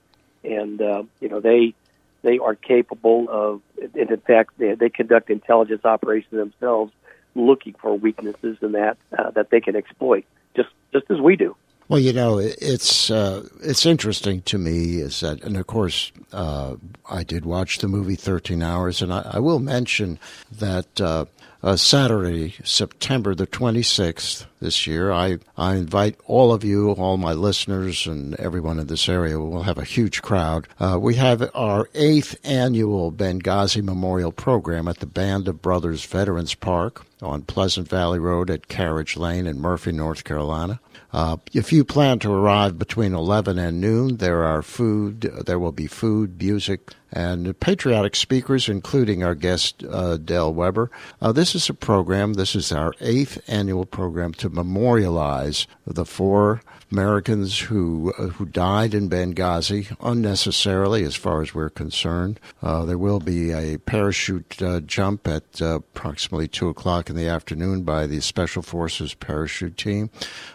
and 0.45 0.81
uh, 0.81 1.03
you 1.21 1.29
know 1.29 1.41
they 1.41 1.75
they 2.23 2.39
are 2.39 2.55
capable 2.55 3.27
of, 3.31 3.63
and 3.95 4.11
in 4.11 4.21
fact, 4.21 4.59
they, 4.59 4.75
they 4.75 4.89
conduct 4.89 5.31
intelligence 5.31 5.85
operations 5.85 6.33
themselves, 6.33 6.93
looking 7.37 7.75
for 7.75 7.97
weaknesses 7.97 8.59
in 8.61 8.73
that 8.73 8.97
uh, 9.17 9.31
that 9.31 9.51
they 9.51 9.61
can 9.61 9.77
exploit, 9.77 10.25
just 10.57 10.71
just 10.93 11.11
as 11.11 11.21
we 11.21 11.37
do. 11.37 11.57
Well, 11.89 12.01
you 12.01 12.13
know, 12.13 12.39
it's 12.39 13.13
uh, 13.13 13.49
it's 13.63 13.87
interesting 13.87 14.43
to 14.43 14.59
me 14.59 14.97
is 14.97 15.21
that, 15.21 15.45
and 15.45 15.57
of 15.57 15.69
course, 15.69 16.11
uh, 16.33 16.75
I 17.09 17.23
did 17.23 17.45
watch 17.45 17.79
the 17.79 17.87
movie 17.87 18.17
Thirteen 18.17 18.61
Hours, 18.61 19.03
and 19.03 19.13
I, 19.13 19.31
I 19.35 19.39
will 19.39 19.61
mention 19.61 20.19
that 20.51 21.01
uh, 21.01 21.27
uh 21.63 21.77
Saturday, 21.77 22.57
September 22.65 23.37
the 23.37 23.47
twenty 23.47 23.83
sixth 23.83 24.47
this 24.61 24.87
year, 24.87 25.13
I 25.13 25.39
I 25.57 25.75
invite 25.77 26.17
all 26.27 26.53
of 26.53 26.65
you, 26.65 26.91
all 26.93 27.17
my 27.17 27.33
listeners, 27.33 28.07
and 28.07 28.35
everyone 28.37 28.79
in 28.79 28.87
this 28.87 29.09
area. 29.09 29.39
We'll 29.39 29.63
have 29.63 29.79
a 29.79 29.85
huge 29.85 30.23
crowd. 30.23 30.67
Uh, 30.81 30.99
we 31.01 31.15
have 31.17 31.51
our 31.55 31.89
eighth 31.95 32.39
annual 32.45 33.13
Benghazi 33.13 33.83
Memorial 33.83 34.33
Program 34.33 34.89
at 34.89 34.99
the 34.99 35.07
Band 35.07 35.49
of 35.49 35.63
Brothers 35.63 36.05
Veterans 36.05 36.55
Park 36.55 37.05
on 37.23 37.43
Pleasant 37.43 37.89
Valley 37.89 38.19
Road 38.19 38.51
at 38.51 38.69
Carriage 38.69 39.17
Lane 39.17 39.47
in 39.47 39.61
Murphy, 39.61 39.93
North 39.93 40.25
Carolina. 40.25 40.81
Uh, 41.13 41.37
if 41.55 41.73
you 41.73 41.85
plan 41.85 42.19
to 42.19 42.31
arrive 42.31 42.79
between 42.79 43.15
11 43.15 43.59
and 43.59 43.81
noon, 43.81 44.19
there 44.19 44.45
are 44.45 44.61
food, 44.61 45.21
there 45.47 45.59
will 45.59 45.73
be 45.73 45.87
food, 45.87 46.39
music, 46.39 46.93
and 47.13 47.59
patriotic 47.61 48.15
speakers, 48.15 48.69
including 48.69 49.25
our 49.25 49.35
guest 49.35 49.83
uh, 49.89 50.19
Dale 50.19 50.53
Weber. 50.53 50.91
Uh, 51.23 51.33
this 51.33 51.55
is 51.55 51.71
a 51.71 51.75
program, 51.75 52.35
this 52.35 52.55
is 52.55 52.71
our 52.71 52.93
eighth 53.01 53.43
annual 53.49 53.87
program 53.87 54.35
to 54.35 54.46
memorialize 54.53 55.67
the 55.87 56.05
four 56.05 56.61
Americans 56.93 57.59
who 57.59 58.13
uh, 58.17 58.29
who 58.29 58.47
died 58.47 58.95
in 58.95 59.11
Benghazi 59.11 59.95
unnecessarily, 60.01 61.03
as 61.03 61.17
far 61.17 61.43
as 61.43 61.55
we're 61.55 61.69
concerned. 61.69 62.39
Uh, 62.63 62.85
there 62.85 62.99
will 62.99 63.19
be 63.19 63.51
a 63.51 63.79
parachute 63.79 64.63
uh, 64.63 64.81
jump 64.81 65.27
at 65.27 65.61
uh, 65.61 65.77
approximately 65.77 66.47
two 66.47 66.69
o'clock 66.69 67.11
in 67.11 67.17
the 67.17 67.27
afternoon 67.27 67.83
by 67.83 68.07
the 68.07 68.21
Special 68.21 68.63
Forces 68.63 69.15
parachute 69.15 69.77
team. 69.77 70.11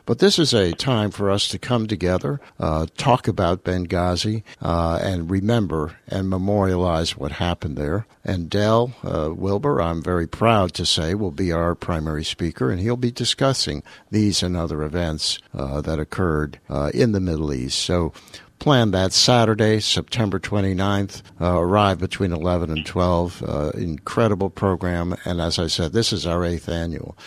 But 0.05 0.19
this 0.19 0.39
is 0.39 0.53
a 0.53 0.71
time 0.71 1.11
for 1.11 1.29
us 1.29 1.49
to 1.49 1.59
come 1.59 1.87
together, 1.87 2.39
uh, 2.59 2.85
talk 2.97 3.27
about 3.27 3.63
Benghazi, 3.63 4.43
and 4.61 5.29
remember 5.29 5.97
and 6.07 6.29
memorialize 6.29 7.17
what 7.17 7.33
happened 7.33 7.77
there. 7.77 8.05
And 8.23 8.49
Dale 8.49 8.93
Wilber, 9.03 9.81
I'm 9.81 10.01
very 10.01 10.27
proud 10.27 10.73
to 10.75 10.85
say, 10.85 11.13
will 11.13 11.31
be 11.31 11.51
our 11.51 11.75
primary 11.75 12.23
speaker, 12.23 12.69
and 12.69 12.79
he'll 12.79 12.95
be 12.95 13.11
discussing 13.11 13.83
these 14.11 14.43
and 14.43 14.55
other 14.55 14.83
events 14.83 15.39
that 15.53 15.99
occurred 15.99 16.20
occurred 16.21 16.59
uh, 16.69 16.91
in 16.93 17.11
the 17.11 17.19
Middle 17.19 17.53
East. 17.53 17.79
So 17.79 18.13
plan 18.59 18.91
that 18.91 19.11
Saturday, 19.11 19.79
September 19.79 20.39
29th. 20.39 21.23
Uh, 21.39 21.59
arrive 21.59 21.99
between 21.99 22.31
11 22.31 22.69
and 22.69 22.85
12. 22.85 23.43
Uh, 23.43 23.71
incredible 23.73 24.49
program. 24.49 25.15
And 25.25 25.41
as 25.41 25.57
I 25.57 25.67
said, 25.67 25.93
this 25.93 26.13
is 26.13 26.27
our 26.27 26.45
eighth 26.45 26.69
annual. 26.69 27.17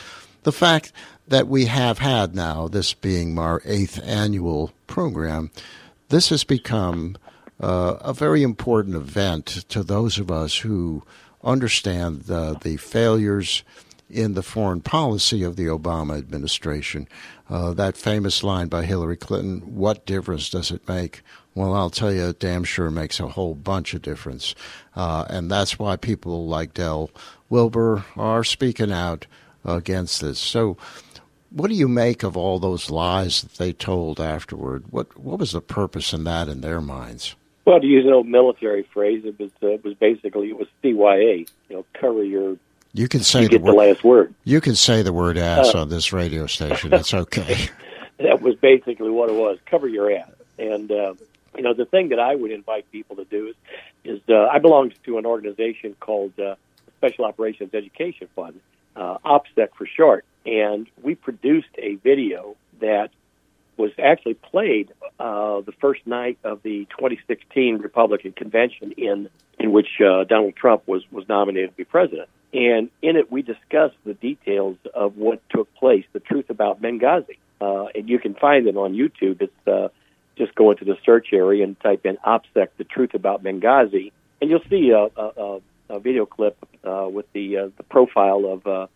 The 0.45 0.53
fact 0.53 0.93
that 1.27 1.49
we 1.49 1.65
have 1.65 1.99
had 1.99 2.35
now, 2.35 2.69
this 2.69 2.95
being 2.95 3.39
our 3.39 3.63
eighth 3.65 4.01
annual 4.05 4.73
program, 4.87 5.51
this 6.11 6.29
has 6.29 6.45
become 6.45 7.17
uh, 7.61 7.97
a 8.01 8.13
very 8.13 8.43
important 8.43 8.95
event 8.95 9.47
to 9.71 9.83
those 9.83 10.19
of 10.19 10.31
us 10.31 10.59
who 10.59 11.03
understand 11.43 12.23
the, 12.23 12.57
the 12.63 12.77
failures 12.77 13.65
in 14.11 14.35
the 14.35 14.43
foreign 14.43 14.81
policy 14.81 15.43
of 15.43 15.57
the 15.57 15.67
Obama 15.67 16.19
administration. 16.19 17.09
Uh, 17.49 17.73
that 17.75 17.97
famous 17.97 18.43
line 18.43 18.69
by 18.69 18.85
Hillary 18.85 19.17
Clinton, 19.17 19.61
what 19.75 20.07
difference 20.07 20.51
does 20.51 20.71
it 20.71 20.87
make? 20.89 21.23
Well, 21.55 21.75
I'll 21.75 21.91
tell 21.91 22.13
you, 22.13 22.29
it 22.29 22.41
damn 22.41 22.65
sure 22.65 22.91
makes 22.91 23.21
a 23.21 23.29
whole 23.29 23.55
bunch 23.55 23.95
of 23.95 24.03
difference. 24.03 24.55
Uh, 24.97 25.25
and 25.29 25.51
that's 25.51 25.79
why 25.79 25.97
people 25.97 26.47
like 26.47 26.75
Del 26.75 27.11
Wilber 27.49 28.05
are 28.17 28.45
speaking 28.45 28.93
out 28.93 29.27
against 29.65 30.21
this. 30.21 30.39
So, 30.39 30.77
what 31.51 31.69
do 31.69 31.75
you 31.75 31.87
make 31.87 32.25
of 32.25 32.37
all 32.37 32.59
those 32.59 32.91
lies 32.91 33.43
that 33.43 33.55
they 33.55 33.73
told 33.73 34.21
afterward? 34.21 34.85
What 34.91 35.17
what 35.19 35.39
was 35.39 35.53
the 35.53 35.61
purpose 35.61 36.13
in 36.13 36.25
that 36.25 36.49
in 36.49 36.61
their 36.61 36.81
minds? 36.81 37.37
Well, 37.65 37.81
to 37.81 37.87
use 37.87 38.05
an 38.05 38.13
old 38.13 38.27
military 38.27 38.83
phrase, 38.83 39.25
it 39.25 39.39
was 39.39 39.51
uh, 39.63 39.69
it 39.69 39.85
was 39.85 39.95
basically 39.95 40.51
it 40.51 40.59
was 40.59 40.69
CYA. 40.83 41.49
You 41.69 41.77
know, 41.77 41.87
cover 41.95 42.25
your 42.25 42.57
you 42.95 43.09
can 43.09 43.21
say 43.21 43.43
you 43.43 43.49
the, 43.49 43.59
word, 43.59 43.73
the, 43.73 43.77
last 43.77 44.05
word. 44.05 44.35
You 44.45 44.61
can 44.61 44.77
say 44.77 45.03
the 45.03 45.13
word 45.13 45.37
ass 45.37 45.75
uh, 45.75 45.81
on 45.81 45.89
this 45.91 46.13
radio 46.13 46.47
station. 46.47 46.95
It's 46.95 47.13
okay. 47.23 47.69
that 48.19 48.41
was 48.41 48.55
basically 48.55 49.11
what 49.11 49.29
it 49.29 49.35
was. 49.35 49.59
Cover 49.67 49.89
your 49.89 50.11
ass. 50.11 50.31
And 50.59 50.91
uh, 50.91 51.15
you 51.57 51.63
know, 51.63 51.75
the 51.75 51.85
thing 51.85 52.11
that 52.11 52.21
I 52.21 52.37
would 52.37 52.53
invite 52.53 52.91
people 52.93 53.17
to 53.17 53.25
do 53.25 53.49
is, 53.49 53.57
is 54.05 54.21
uh, 54.29 54.47
I 54.47 54.61
belong 54.61 54.93
to 55.05 55.19
an 55.19 55.27
organization 55.27 55.97
called 55.99 56.39
uh, 56.39 56.55
Special 56.99 57.25
Operations 57.25 57.75
Education 57.75 58.29
Fund, 58.35 58.61
uh, 58.95 59.19
OPSEC 59.25 59.75
for 59.77 59.87
short, 59.87 60.25
and 60.47 60.87
we 61.03 61.17
produced 61.17 61.69
a 61.79 61.97
video 61.97 62.57
that 62.81 63.11
was 63.77 63.91
actually 63.99 64.35
played 64.35 64.93
uh, 65.19 65.61
the 65.63 65.73
first 65.81 66.07
night 66.07 66.39
of 66.45 66.63
the 66.63 66.87
2016 66.91 67.79
Republican 67.79 68.33
convention 68.33 68.93
in 68.93 69.29
in 69.59 69.73
which 69.73 70.01
uh, 70.01 70.23
Donald 70.25 70.55
Trump 70.55 70.87
was 70.87 71.03
was 71.11 71.29
nominated 71.29 71.71
to 71.71 71.77
be 71.77 71.85
president. 71.85 72.29
And 72.55 72.89
in 73.03 73.17
it, 73.17 73.33
we 73.33 73.43
discuss 73.43 73.91
the 74.07 74.15
details 74.15 74.77
of 74.95 75.17
what 75.17 75.43
took 75.51 75.75
place, 75.75 76.05
the 76.13 76.21
truth 76.21 76.51
about 76.51 76.81
Benghazi. 76.81 77.39
Uh, 77.61 77.87
and 77.95 78.09
you 78.09 78.21
can 78.21 78.35
find 78.35 78.69
it 78.69 78.77
on 78.77 78.95
YouTube. 78.95 79.43
It's 79.43 79.67
uh, 79.69 79.89
just 80.39 80.55
go 80.55 80.71
into 80.71 80.85
the 80.85 80.97
search 81.05 81.29
area 81.33 81.65
and 81.65 81.79
type 81.81 82.07
in 82.07 82.17
OPSEC, 82.25 82.69
the 82.79 82.85
truth 82.85 83.15
about 83.15 83.43
Benghazi, 83.43 84.13
and 84.41 84.51
you'll 84.51 84.63
see 84.71 84.91
a, 84.91 85.09
a, 85.21 85.61
a 85.91 86.01
video 86.01 86.27
clip 86.27 86.57
uh, 86.85 87.09
with 87.11 87.27
the, 87.33 87.59
uh, 87.59 87.69
the 87.77 87.83
profile 87.83 88.45
of 88.47 88.67
uh, 88.67 88.87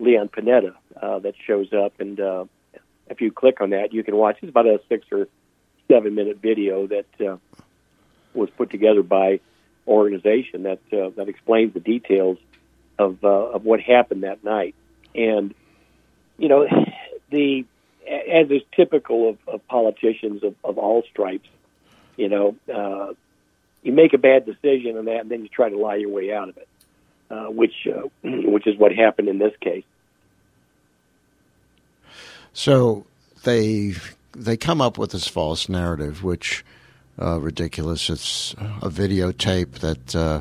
Leon 0.00 0.28
Panetta 0.28 0.74
uh, 1.00 1.20
that 1.20 1.34
shows 1.46 1.72
up. 1.72 1.92
And 2.00 2.18
uh, 2.18 2.46
if 3.08 3.20
you 3.20 3.30
click 3.30 3.60
on 3.60 3.70
that, 3.70 3.92
you 3.92 4.02
can 4.02 4.16
watch. 4.16 4.38
It's 4.42 4.50
about 4.50 4.66
a 4.66 4.80
six 4.88 5.06
or 5.12 5.28
seven 5.88 6.14
minute 6.14 6.38
video 6.42 6.88
that 6.88 7.06
uh, 7.20 7.36
was 8.34 8.50
put 8.56 8.70
together 8.70 9.02
by 9.02 9.40
organization 9.86 10.64
that 10.64 10.80
uh, 10.92 11.10
that 11.16 11.28
explains 11.28 11.72
the 11.72 11.80
details 11.80 12.38
of 12.98 13.22
uh, 13.24 13.28
of 13.28 13.64
what 13.64 13.80
happened 13.80 14.22
that 14.22 14.44
night. 14.44 14.74
And 15.14 15.54
you 16.38 16.48
know, 16.48 16.66
the 17.30 17.64
as 18.06 18.50
is 18.50 18.62
typical 18.74 19.30
of, 19.30 19.38
of 19.48 19.66
politicians 19.68 20.42
of, 20.44 20.54
of 20.62 20.78
all 20.78 21.02
stripes, 21.10 21.48
you 22.16 22.28
know, 22.28 22.56
uh, 22.72 23.12
you 23.82 23.92
make 23.92 24.12
a 24.12 24.18
bad 24.18 24.46
decision 24.46 24.96
on 24.96 25.06
that, 25.06 25.20
and 25.20 25.30
then 25.30 25.42
you 25.42 25.48
try 25.48 25.68
to 25.68 25.76
lie 25.76 25.96
your 25.96 26.10
way 26.10 26.32
out 26.32 26.48
of 26.48 26.56
it, 26.56 26.68
uh, 27.30 27.46
which 27.46 27.86
uh, 27.86 28.02
which 28.22 28.66
is 28.66 28.76
what 28.76 28.92
happened 28.92 29.28
in 29.28 29.38
this 29.38 29.54
case. 29.60 29.84
So 32.52 33.06
they 33.44 33.94
they 34.32 34.56
come 34.56 34.80
up 34.80 34.98
with 34.98 35.12
this 35.12 35.26
false 35.26 35.68
narrative, 35.68 36.22
which 36.22 36.64
uh, 37.20 37.40
ridiculous. 37.40 38.10
It's 38.10 38.54
a 38.82 38.90
videotape 38.90 39.72
that 39.80 40.16
uh, 40.16 40.40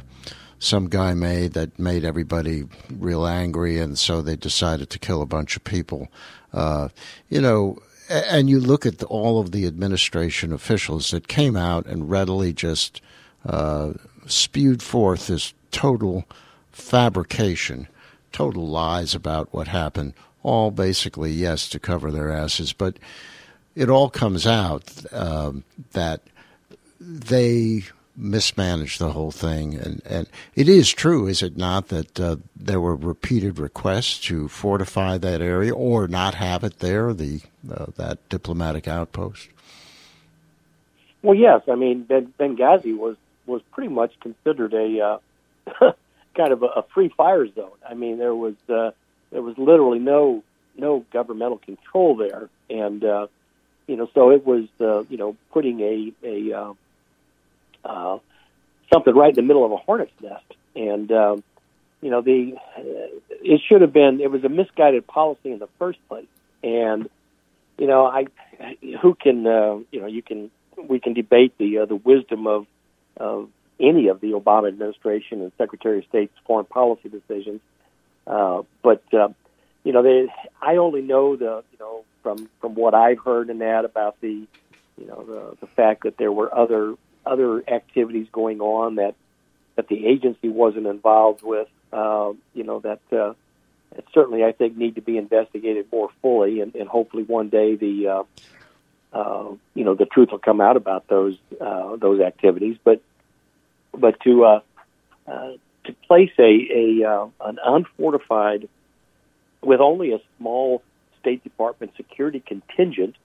some 0.65 0.89
guy 0.89 1.13
made 1.13 1.53
that 1.53 1.77
made 1.77 2.03
everybody 2.03 2.63
real 2.89 3.25
angry, 3.25 3.79
and 3.79 3.98
so 4.00 4.22
they 4.22 4.36
decided 4.36 4.89
to 4.89 5.00
kill 5.00 5.22
a 5.22 5.27
bunch 5.27 5.55
of 5.55 5.63
people. 5.63 6.10
Uh, 6.53 6.89
you 7.29 7.39
know, 7.39 7.77
and 8.10 8.50
you 8.50 8.60
look 8.60 8.86
at 8.86 8.98
the, 8.98 9.05
all 9.05 9.39
of 9.39 9.51
the 9.51 9.65
administration 9.65 10.51
officials 10.51 11.12
that 11.12 11.27
came 11.27 11.55
out 11.55 11.86
and 11.86 12.10
readily 12.10 12.51
just 12.51 13.01
uh, 13.45 13.93
spewed 14.25 14.81
forth 14.81 15.27
this 15.27 15.53
total 15.72 16.25
fabrication, 16.72 17.88
total 18.31 18.67
lies 18.67 19.13
about 19.13 19.53
what 19.53 19.67
happened. 19.67 20.13
All 20.41 20.72
basically, 20.72 21.31
yes, 21.31 21.69
to 21.69 21.79
cover 21.79 22.12
their 22.12 22.31
asses, 22.31 22.74
but 22.74 22.98
it 23.75 23.89
all 23.89 24.10
comes 24.10 24.48
out 24.48 24.84
um, 25.13 25.63
that 25.91 26.22
they 27.00 27.84
mismanaged 28.17 29.00
the 29.00 29.12
whole 29.12 29.31
thing. 29.31 29.75
And, 29.75 30.01
and 30.05 30.27
it 30.55 30.69
is 30.69 30.91
true, 30.91 31.27
is 31.27 31.43
it 31.43 31.57
not, 31.57 31.89
that 31.89 32.19
uh, 32.19 32.38
there 32.55 32.79
were 32.79 32.95
repeated 32.95 33.60
requests 33.60 34.19
to 34.27 34.48
fortify 34.48 35.17
that 35.17 35.41
area 35.41 35.74
or 35.74 36.07
not 36.07 36.36
have 36.36 36.63
it 36.63 36.79
there, 36.79 37.13
the 37.13 37.41
uh, 37.69 37.88
that 37.98 38.27
diplomatic 38.29 38.88
outpost? 38.88 39.50
Well, 41.22 41.36
yes. 41.36 41.62
I 41.67 41.75
mean, 41.75 42.05
Benghazi 42.05 42.95
was 42.95 43.17
was 43.48 43.62
pretty 43.72 43.93
much 43.93 44.19
considered 44.19 44.74
a 44.74 45.19
uh, 45.81 45.91
kind 46.36 46.51
of 46.51 46.63
a, 46.63 46.67
a 46.67 46.84
free 46.93 47.10
fire 47.10 47.48
zone. 47.48 47.72
I 47.88 47.93
mean, 47.93 48.17
there 48.17 48.36
was 48.36 48.55
uh, 48.69 48.91
there 49.31 49.41
was 49.41 49.57
literally 49.57 50.00
no 50.00 50.43
no 50.77 51.05
governmental 51.12 51.57
control 51.57 52.15
there, 52.15 52.50
and 52.69 53.03
uh, 53.03 53.27
you 53.88 53.95
know, 53.95 54.10
so 54.13 54.31
it 54.31 54.45
was 54.45 54.65
uh, 54.79 55.03
you 55.10 55.17
know 55.17 55.36
putting 55.51 55.79
a 55.79 56.13
a 56.24 56.75
uh, 57.86 58.18
something 58.92 59.13
right 59.13 59.30
in 59.30 59.36
the 59.36 59.42
middle 59.42 59.65
of 59.65 59.72
a 59.72 59.77
hornet's 59.77 60.12
nest, 60.22 60.44
and 60.75 61.12
um, 61.12 61.44
you 62.01 62.10
know 62.10 62.22
the 62.22 62.54
uh, 62.77 62.82
it 63.30 63.62
should 63.68 63.82
have 63.82 63.94
been 63.94 64.20
it 64.22 64.32
was 64.32 64.44
a 64.44 64.50
misguided 64.50 65.08
policy 65.08 65.51
in 65.51 65.60
the 65.60 65.70
first 65.80 66.00
place, 66.08 66.27
and 66.63 67.10
you 67.77 67.88
know 67.88 68.06
I 68.06 68.25
who 69.01 69.15
can 69.15 69.46
uh, 69.46 69.80
you 69.92 70.01
know 70.01 70.08
you 70.08 70.22
can 70.22 70.51
we 70.77 71.00
can 71.00 71.13
debate 71.13 71.58
the 71.58 71.80
uh, 71.80 71.86
the 71.86 71.96
wisdom 71.96 72.48
of 72.48 72.68
of 73.18 73.50
any 73.80 74.08
of 74.08 74.22
the 74.22 74.32
Obama 74.32 74.68
administration 74.68 75.42
and 75.42 75.51
Secretary 75.58 76.00
of 76.00 76.06
State's 76.06 76.34
foreign 76.46 76.65
policy 76.65 77.10
decisions, 77.10 77.62
uh, 78.27 78.62
but 78.82 79.04
uh, 79.13 79.30
you 79.84 79.92
know 79.94 80.01
they 80.01 80.27
I 80.62 80.77
only 80.77 81.01
know 81.01 81.36
the 81.36 81.63
you 81.72 81.80
know 81.80 82.04
from 82.24 82.50
from 82.60 82.75
what 82.75 82.94
I've 82.94 83.20
heard 83.20 83.50
in 83.50 83.60
that 83.60 83.86
about 83.86 84.20
the 84.22 84.48
you 84.98 85.08
know 85.08 85.24
the 85.24 85.58
the 85.62 85.68
fact 85.68 86.04
that 86.04 86.18
there 86.18 86.32
were 86.32 86.54
other 86.54 86.96
other 87.25 87.63
activities 87.67 88.27
going 88.32 88.62
on 88.62 88.96
that 88.96 89.15
that 89.75 89.88
the 89.88 90.05
agency 90.05 90.50
wasn't 90.50 90.88
involved 90.88 91.44
with. 91.44 91.67
Uh, 91.91 92.34
you 92.53 92.63
know 92.63 92.79
that 92.79 93.00
uh, 93.12 93.34
certainly 94.13 94.44
I 94.44 94.51
think 94.51 94.77
need 94.77 94.96
to 94.96 95.01
be 95.01 95.17
investigated 95.17 95.88
more 95.91 96.10
fully, 96.22 96.62
and, 96.62 96.75
and 96.75 96.88
hopefully 96.88 97.24
one 97.24 97.50
day 97.50 97.75
the 97.75 98.08
uh, 98.08 98.24
uh, 99.13 99.51
you 99.74 99.84
know 99.84 99.96
the 99.96 100.05
truth 100.05 100.32
will 100.32 100.39
come 100.39 100.62
out 100.62 100.77
about 100.77 101.08
those 101.08 101.38
uh, 101.60 101.96
those 101.96 102.22
activities. 102.22 102.77
But 102.84 103.01
but 103.94 104.20
to 104.22 104.46
uh, 104.46 104.60
uh, 105.27 105.51
to 105.86 105.94
place 106.08 106.32
a, 106.39 107.01
a 107.03 107.10
uh, 107.10 107.27
an 107.41 107.60
unfortified 107.63 108.67
with 109.62 109.79
only 109.79 110.13
a 110.13 110.20
small 110.38 110.84
State 111.20 111.44
Department 111.44 111.94
security 111.98 112.39
contingent 112.39 113.15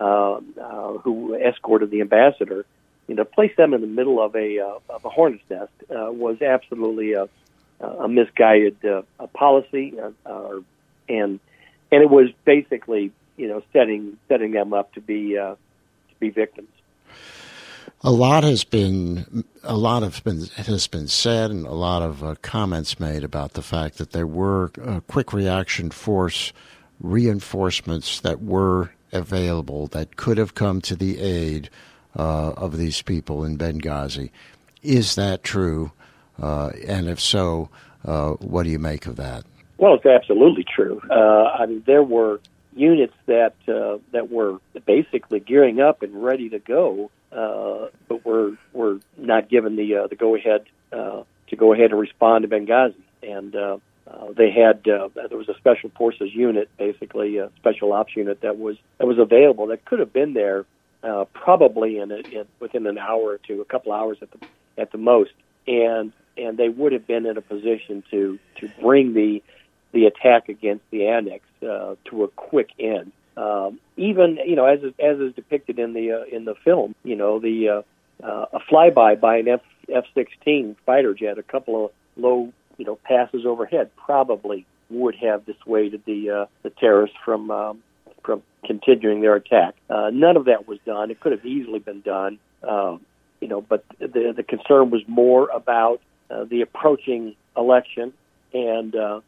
uh, 0.00 0.40
uh, 0.60 0.92
who 0.98 1.34
escorted 1.34 1.90
the 1.90 2.00
ambassador, 2.00 2.64
you 3.10 3.16
know, 3.16 3.24
place 3.24 3.50
them 3.56 3.74
in 3.74 3.80
the 3.80 3.88
middle 3.88 4.22
of 4.22 4.36
a 4.36 4.60
uh, 4.60 4.78
of 4.88 5.04
a 5.04 5.08
hornet's 5.08 5.42
nest 5.50 5.72
uh, 5.90 6.12
was 6.12 6.40
absolutely 6.40 7.14
a, 7.14 7.28
a 7.80 8.08
misguided 8.08 8.76
uh, 8.84 9.02
a 9.18 9.26
policy, 9.26 9.98
uh, 9.98 10.12
uh, 10.24 10.60
and 11.08 11.40
and 11.90 12.02
it 12.02 12.08
was 12.08 12.28
basically 12.44 13.10
you 13.36 13.48
know 13.48 13.64
setting 13.72 14.16
setting 14.28 14.52
them 14.52 14.72
up 14.72 14.92
to 14.92 15.00
be 15.00 15.36
uh, 15.36 15.56
to 15.56 16.14
be 16.20 16.30
victims. 16.30 16.68
A 18.02 18.12
lot 18.12 18.44
has 18.44 18.62
been 18.62 19.42
a 19.64 19.76
lot 19.76 20.04
of 20.04 20.22
been 20.22 20.44
has 20.54 20.86
been 20.86 21.08
said, 21.08 21.50
and 21.50 21.66
a 21.66 21.72
lot 21.72 22.02
of 22.02 22.22
uh, 22.22 22.36
comments 22.42 23.00
made 23.00 23.24
about 23.24 23.54
the 23.54 23.62
fact 23.62 23.98
that 23.98 24.12
there 24.12 24.24
were 24.24 24.70
uh, 24.80 25.00
quick 25.08 25.32
reaction 25.32 25.90
force 25.90 26.52
reinforcements 27.00 28.20
that 28.20 28.40
were 28.40 28.92
available 29.10 29.88
that 29.88 30.14
could 30.14 30.38
have 30.38 30.54
come 30.54 30.80
to 30.82 30.94
the 30.94 31.18
aid 31.18 31.68
uh, 32.16 32.52
of 32.56 32.76
these 32.76 33.02
people 33.02 33.44
in 33.44 33.56
Benghazi. 33.56 34.30
Is 34.82 35.14
that 35.14 35.42
true? 35.42 35.92
Uh, 36.40 36.70
and 36.86 37.08
if 37.08 37.20
so, 37.20 37.68
uh, 38.04 38.30
what 38.32 38.64
do 38.64 38.70
you 38.70 38.78
make 38.78 39.06
of 39.06 39.16
that? 39.16 39.44
Well, 39.78 39.94
it's 39.94 40.06
absolutely 40.06 40.64
true. 40.64 41.00
Uh, 41.10 41.44
I 41.58 41.66
mean, 41.66 41.82
there 41.86 42.02
were 42.02 42.40
units 42.74 43.14
that 43.26 43.54
uh, 43.68 43.98
that 44.12 44.30
were 44.30 44.58
basically 44.86 45.40
gearing 45.40 45.80
up 45.80 46.02
and 46.02 46.22
ready 46.22 46.48
to 46.50 46.58
go, 46.58 47.10
uh, 47.32 47.86
but 48.08 48.24
were 48.24 48.52
were 48.72 49.00
not 49.16 49.48
given 49.48 49.76
the 49.76 50.06
the 50.08 50.16
go 50.16 50.34
ahead 50.36 50.66
to 50.92 51.56
go 51.56 51.72
ahead 51.72 51.90
and 51.90 52.00
respond 52.00 52.42
to 52.42 52.48
Benghazi. 52.48 52.94
And 53.22 53.54
uh, 54.10 54.32
they 54.36 54.50
had 54.50 54.86
uh, 54.88 55.08
there 55.14 55.38
was 55.38 55.48
a 55.48 55.54
special 55.54 55.90
forces 55.90 56.34
unit, 56.34 56.68
basically 56.78 57.38
a 57.38 57.50
special 57.56 57.92
ops 57.92 58.16
unit 58.16 58.40
that 58.40 58.58
was 58.58 58.76
that 58.98 59.06
was 59.06 59.18
available 59.18 59.68
that 59.68 59.84
could 59.84 59.98
have 59.98 60.12
been 60.12 60.34
there 60.34 60.64
uh, 61.02 61.24
probably 61.32 61.98
in, 61.98 62.10
a, 62.10 62.16
in 62.16 62.46
within 62.58 62.86
an 62.86 62.98
hour 62.98 63.22
or 63.22 63.38
two, 63.38 63.60
a 63.60 63.64
couple 63.64 63.92
hours 63.92 64.18
at 64.22 64.30
the 64.30 64.38
at 64.78 64.92
the 64.92 64.98
most, 64.98 65.32
and 65.66 66.12
and 66.36 66.56
they 66.56 66.68
would 66.68 66.92
have 66.92 67.06
been 67.06 67.26
in 67.26 67.36
a 67.36 67.40
position 67.40 68.02
to 68.10 68.38
to 68.56 68.68
bring 68.80 69.14
the 69.14 69.42
the 69.92 70.06
attack 70.06 70.48
against 70.48 70.84
the 70.90 71.06
annex 71.06 71.44
uh, 71.62 71.94
to 72.04 72.24
a 72.24 72.28
quick 72.28 72.70
end. 72.78 73.12
Um, 73.36 73.80
even 73.96 74.38
you 74.44 74.56
know 74.56 74.66
as 74.66 74.80
as 74.98 75.18
is 75.18 75.34
depicted 75.34 75.78
in 75.78 75.92
the 75.92 76.12
uh, 76.12 76.36
in 76.36 76.44
the 76.44 76.54
film, 76.64 76.94
you 77.04 77.16
know 77.16 77.38
the 77.38 77.68
uh, 77.68 77.82
uh, 78.24 78.46
a 78.52 78.60
flyby 78.60 79.20
by 79.20 79.38
an 79.38 79.48
F 79.48 79.60
F 79.92 80.04
sixteen 80.14 80.76
fighter 80.86 81.14
jet, 81.14 81.38
a 81.38 81.42
couple 81.42 81.86
of 81.86 81.92
low 82.16 82.52
you 82.80 82.86
know, 82.86 82.98
passes 83.04 83.44
overhead 83.44 83.90
probably 83.94 84.64
would 84.88 85.14
have 85.14 85.44
dissuaded 85.44 86.02
the 86.06 86.30
uh, 86.30 86.46
the 86.62 86.70
terrorists 86.70 87.16
from 87.22 87.50
um, 87.50 87.82
from 88.22 88.42
continuing 88.64 89.20
their 89.20 89.34
attack. 89.34 89.74
Uh, 89.88 90.10
none 90.12 90.36
of 90.36 90.46
that 90.46 90.68
was 90.68 90.78
done. 90.84 91.10
It 91.10 91.20
could 91.20 91.32
have 91.32 91.44
easily 91.44 91.78
been 91.78 92.00
done, 92.00 92.38
um, 92.62 93.00
you 93.40 93.48
know, 93.48 93.60
but 93.60 93.84
the 93.98 94.32
the 94.36 94.42
concern 94.42 94.90
was 94.90 95.02
more 95.06 95.48
about 95.48 96.00
uh, 96.30 96.44
the 96.44 96.62
approaching 96.62 97.34
election 97.56 98.12
and 98.52 98.94
uh, 98.94 99.20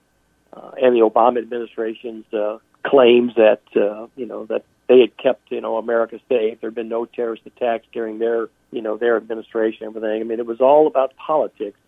uh, 0.52 0.70
and 0.80 0.94
the 0.94 1.00
Obama 1.00 1.38
administration's 1.38 2.24
uh, 2.32 2.58
claims 2.84 3.34
that 3.36 3.62
uh, 3.76 4.06
you 4.16 4.26
know 4.26 4.46
that 4.46 4.64
they 4.88 5.00
had 5.00 5.16
kept 5.16 5.50
you 5.50 5.60
know 5.60 5.76
America 5.76 6.18
safe. 6.28 6.60
There 6.60 6.70
had 6.70 6.74
been 6.74 6.88
no 6.88 7.06
terrorist 7.06 7.44
attacks 7.46 7.86
during 7.92 8.18
their 8.18 8.48
you 8.70 8.82
know 8.82 8.96
their 8.96 9.16
administration. 9.16 9.86
Everything. 9.86 10.20
I 10.20 10.24
mean, 10.24 10.38
it 10.38 10.46
was 10.46 10.60
all 10.60 10.86
about 10.86 11.16
politics 11.16 11.78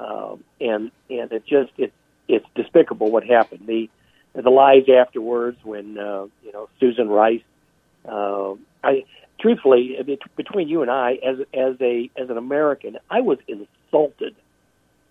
um, 0.00 0.44
and 0.60 0.90
and 1.10 1.32
it 1.32 1.44
just 1.46 1.72
it 1.76 1.92
it's 2.28 2.46
despicable 2.54 3.10
what 3.10 3.24
happened. 3.24 3.66
The 3.66 3.90
the 4.34 4.50
lies 4.50 4.84
afterwards 4.88 5.58
when 5.62 5.98
uh, 5.98 6.26
you 6.44 6.52
know 6.52 6.68
Susan 6.78 7.08
Rice. 7.08 7.42
Uh, 8.08 8.54
I 8.82 9.04
truthfully 9.38 9.98
between 10.36 10.68
you 10.68 10.82
and 10.82 10.90
I, 10.90 11.14
as 11.14 11.38
as 11.54 11.76
a 11.80 12.10
as 12.16 12.30
an 12.30 12.38
American, 12.38 12.98
I 13.10 13.20
was 13.20 13.38
insulted 13.48 14.34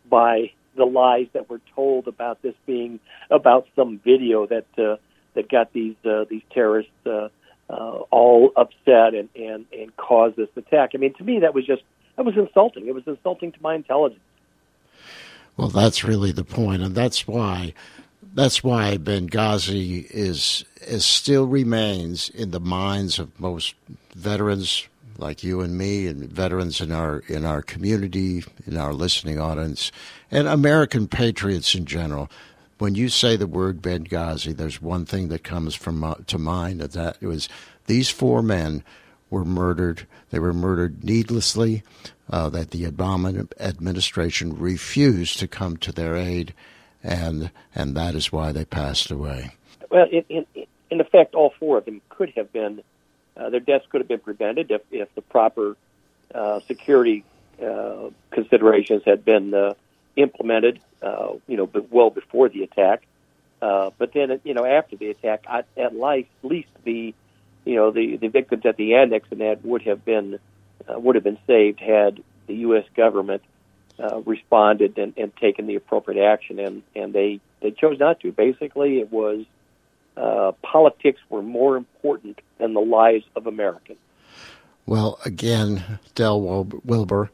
by 0.10 0.52
the 0.76 0.86
lies 0.86 1.28
that 1.34 1.50
were 1.50 1.62
told 1.76 2.08
about 2.08 2.42
this 2.42 2.56
being 2.66 3.00
about 3.30 3.68
some 3.76 4.00
video 4.00 4.48
that 4.48 4.66
uh, 4.78 4.98
that 5.36 5.50
got 5.50 5.74
these 5.74 5.96
uh, 6.06 6.26
these 6.30 6.42
terrorists 6.52 6.92
uh, 7.06 7.30
uh, 7.70 7.74
all 8.12 8.52
upset 8.56 9.14
and, 9.14 9.30
and 9.36 9.66
and 9.72 9.96
caused 9.98 10.36
this 10.38 10.50
attack. 10.56 10.92
I 10.94 10.98
mean, 10.98 11.14
to 11.16 11.24
me, 11.24 11.40
that 11.40 11.54
was 11.54 11.66
just 11.66 11.84
that 12.16 12.26
was 12.26 12.36
insulting. 12.38 12.88
It 12.88 12.96
was 12.96 13.04
insulting 13.08 13.52
to 13.52 13.62
my 13.62 13.76
intelligence. 13.76 14.22
Well, 15.58 15.68
that's 15.68 16.04
really 16.04 16.32
the 16.32 16.46
point, 16.46 16.82
and 16.82 16.96
that's 16.96 17.28
why 17.28 17.74
that's 18.34 18.64
why 18.64 18.98
Benghazi 18.98 20.10
is 20.10 20.66
is 20.82 21.06
still 21.06 21.46
remains 21.46 22.30
in 22.30 22.52
the 22.52 22.60
minds 22.60 23.20
of 23.20 23.38
most 23.40 23.76
veterans 24.16 24.88
like 25.18 25.44
you 25.44 25.62
and 25.62 25.78
me, 25.78 26.08
and 26.08 26.32
veterans 26.32 26.82
in 26.82 26.92
our 26.92 27.20
in 27.28 27.46
our 27.46 27.62
community, 27.62 28.44
in 28.66 28.78
our 28.78 28.94
listening 28.94 29.40
audience, 29.40 29.92
and 30.32 30.48
American 30.48 31.08
patriots 31.08 31.76
in 31.76 31.86
general. 31.86 32.30
When 32.78 32.96
you 32.96 33.10
say 33.10 33.36
the 33.36 33.48
word 33.48 33.82
Benghazi, 33.82 34.56
there's 34.56 34.82
one 34.82 35.06
thing 35.06 35.28
that 35.28 35.44
comes 35.44 35.76
from 35.76 36.04
uh, 36.04 36.16
to 36.28 36.38
mind 36.38 36.80
that 36.80 36.94
that 36.94 37.22
was 37.22 37.50
these 37.88 38.10
four 38.10 38.42
men 38.42 38.84
were 39.30 39.44
murdered. 39.44 40.08
They 40.30 40.40
were 40.40 40.54
murdered 40.54 41.04
needlessly 41.04 41.84
uh, 42.30 42.50
that 42.50 42.72
the 42.72 42.86
Obama 42.86 43.52
administration 43.60 44.58
refused 44.58 45.40
to 45.40 45.48
come 45.48 45.76
to 45.78 45.92
their 45.92 46.16
aid, 46.16 46.54
and 47.04 47.52
and 47.76 47.96
that 47.96 48.16
is 48.16 48.32
why 48.32 48.52
they 48.52 48.66
passed 48.66 49.12
away. 49.12 49.52
Well, 49.90 50.08
in, 50.12 50.24
in, 50.30 50.46
in 50.90 51.02
effect, 51.02 51.36
all 51.36 51.54
four 51.60 51.78
of 51.78 51.86
them 51.86 52.02
could 52.10 52.32
have 52.36 52.52
been 52.54 52.84
uh, 53.40 53.50
their 53.50 53.60
deaths 53.60 53.86
could 53.90 54.02
have 54.02 54.08
been 54.08 54.20
prevented 54.20 54.70
if, 54.70 54.82
if 54.92 55.14
the 55.16 55.22
proper 55.22 55.78
uh, 56.36 56.60
security 56.62 57.24
uh, 57.64 58.10
considerations 58.32 59.04
had 59.06 59.24
been 59.24 59.54
uh, 59.54 59.74
implemented, 60.16 60.80
uh, 61.02 61.34
you 61.48 61.56
know, 61.56 61.70
well 61.90 62.10
before 62.10 62.50
the 62.50 62.64
attack. 62.64 63.04
Uh, 63.62 63.92
but 63.98 64.14
then, 64.14 64.40
you 64.44 64.54
know, 64.54 64.66
after 64.66 64.96
the 64.96 65.10
attack, 65.10 65.46
at, 65.50 65.68
at 65.78 65.94
least 66.44 66.70
the, 66.84 67.14
you 67.66 67.76
know, 67.76 67.92
the, 67.92 68.18
the 68.18 68.28
victims 68.28 68.66
at 68.66 68.76
the 68.78 68.96
annex 68.96 69.28
and 69.32 69.42
that 69.42 69.64
would 69.64 69.84
have 69.84 70.04
been 70.04 70.40
would 70.88 71.14
have 71.14 71.24
been 71.24 71.38
saved 71.46 71.80
had 71.80 72.24
the 72.48 72.56
U.S. 72.56 72.84
government 72.96 73.44
uh, 74.00 74.22
responded 74.22 74.98
and, 74.98 75.14
and 75.18 75.36
taken 75.38 75.68
the 75.68 75.76
appropriate 75.76 76.24
action, 76.24 76.60
and 76.60 76.84
and 76.96 77.14
they 77.14 77.40
they 77.62 77.72
chose 77.72 78.00
not 78.00 78.20
to. 78.22 78.32
Basically, 78.32 79.00
it 79.00 79.12
was 79.12 79.46
uh, 80.18 80.52
politics 80.62 81.20
were 81.30 81.42
more 81.42 81.78
important 81.78 82.40
than 82.58 82.74
the 82.74 82.82
lives 82.82 83.26
of 83.36 83.48
Americans. 83.48 84.00
Well, 84.86 85.20
again, 85.24 86.00
Del 86.16 86.42
Wilber, 86.84 87.30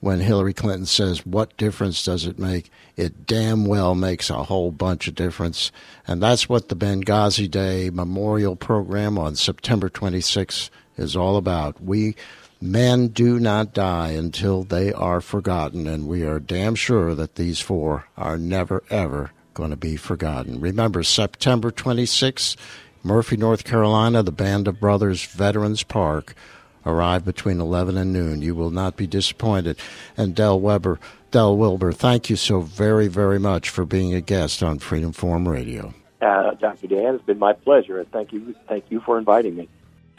when 0.00 0.20
Hillary 0.20 0.54
Clinton 0.54 0.86
says, 0.86 1.26
What 1.26 1.56
difference 1.56 2.04
does 2.04 2.24
it 2.24 2.38
make? 2.38 2.70
It 2.96 3.26
damn 3.26 3.66
well 3.66 3.94
makes 3.94 4.30
a 4.30 4.44
whole 4.44 4.70
bunch 4.70 5.08
of 5.08 5.14
difference. 5.14 5.72
And 6.06 6.22
that's 6.22 6.48
what 6.48 6.68
the 6.68 6.76
Benghazi 6.76 7.50
Day 7.50 7.90
Memorial 7.90 8.56
Program 8.56 9.18
on 9.18 9.36
September 9.36 9.88
26 9.88 10.70
is 10.96 11.16
all 11.16 11.36
about. 11.36 11.82
We 11.82 12.14
men 12.60 13.08
do 13.08 13.40
not 13.40 13.72
die 13.72 14.10
until 14.10 14.62
they 14.62 14.92
are 14.92 15.20
forgotten, 15.20 15.86
and 15.86 16.06
we 16.06 16.24
are 16.24 16.38
damn 16.38 16.74
sure 16.74 17.14
that 17.14 17.36
these 17.36 17.60
four 17.60 18.06
are 18.16 18.36
never, 18.36 18.82
ever 18.90 19.30
going 19.54 19.70
to 19.70 19.76
be 19.76 19.96
forgotten. 19.96 20.60
Remember, 20.60 21.02
September 21.02 21.70
26th, 21.70 22.56
Murphy, 23.02 23.36
North 23.36 23.64
Carolina, 23.64 24.22
the 24.22 24.32
Band 24.32 24.68
of 24.68 24.78
Brothers 24.78 25.24
Veterans 25.24 25.82
Park 25.82 26.34
arrive 26.84 27.24
between 27.24 27.60
11 27.60 27.96
and 27.96 28.12
noon. 28.12 28.42
You 28.42 28.54
will 28.54 28.70
not 28.70 28.96
be 28.96 29.06
disappointed. 29.06 29.78
And 30.16 30.34
Del 30.34 30.60
Weber, 30.60 30.98
Del 31.30 31.56
Wilber, 31.56 31.92
thank 31.92 32.30
you 32.30 32.36
so 32.36 32.60
very, 32.60 33.08
very 33.08 33.38
much 33.38 33.68
for 33.68 33.84
being 33.84 34.14
a 34.14 34.20
guest 34.20 34.62
on 34.62 34.78
Freedom 34.78 35.12
Forum 35.12 35.48
Radio. 35.48 35.94
Uh, 36.20 36.52
Dr. 36.54 36.86
Dan, 36.86 37.14
it's 37.14 37.24
been 37.24 37.38
my 37.38 37.54
pleasure, 37.54 37.98
and 37.98 38.10
thank 38.12 38.32
you, 38.32 38.54
thank 38.68 38.84
you 38.90 39.00
for 39.00 39.18
inviting 39.18 39.56
me. 39.56 39.68